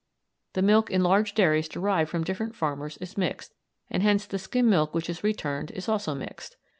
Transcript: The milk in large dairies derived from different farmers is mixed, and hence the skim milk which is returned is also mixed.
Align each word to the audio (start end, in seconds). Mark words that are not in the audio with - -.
The 0.53 0.63
milk 0.63 0.89
in 0.89 1.03
large 1.03 1.35
dairies 1.35 1.67
derived 1.69 2.09
from 2.09 2.23
different 2.23 2.55
farmers 2.55 2.97
is 2.97 3.19
mixed, 3.19 3.53
and 3.87 4.01
hence 4.01 4.25
the 4.25 4.39
skim 4.39 4.67
milk 4.67 4.95
which 4.95 5.11
is 5.11 5.23
returned 5.23 5.69
is 5.69 5.87
also 5.87 6.15
mixed. 6.15 6.57